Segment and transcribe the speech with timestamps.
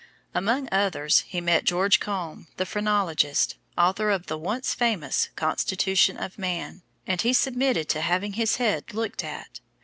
[0.33, 6.39] Among others he met George Combe, the phrenologist, author of the once famous Constitution of
[6.39, 9.59] Man, and he submitted to having his head "looked at."